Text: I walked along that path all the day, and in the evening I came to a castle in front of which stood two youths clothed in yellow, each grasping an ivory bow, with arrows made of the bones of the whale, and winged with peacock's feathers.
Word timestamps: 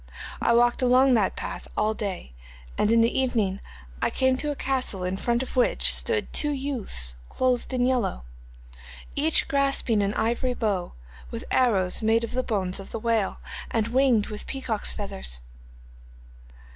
I 0.41 0.53
walked 0.55 0.81
along 0.81 1.13
that 1.13 1.35
path 1.35 1.67
all 1.77 1.93
the 1.93 1.99
day, 2.03 2.33
and 2.75 2.89
in 2.89 3.01
the 3.01 3.19
evening 3.19 3.59
I 4.01 4.09
came 4.09 4.35
to 4.37 4.49
a 4.49 4.55
castle 4.55 5.03
in 5.03 5.15
front 5.15 5.43
of 5.43 5.55
which 5.55 5.93
stood 5.93 6.33
two 6.33 6.49
youths 6.49 7.13
clothed 7.29 7.71
in 7.71 7.85
yellow, 7.85 8.23
each 9.15 9.47
grasping 9.47 10.01
an 10.01 10.15
ivory 10.15 10.55
bow, 10.55 10.93
with 11.29 11.45
arrows 11.51 12.01
made 12.01 12.23
of 12.23 12.31
the 12.31 12.41
bones 12.41 12.79
of 12.79 12.89
the 12.89 12.97
whale, 12.99 13.37
and 13.69 13.89
winged 13.89 14.25
with 14.25 14.47
peacock's 14.47 14.91
feathers. 14.91 15.39